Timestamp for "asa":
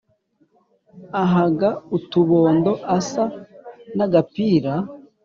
2.97-3.23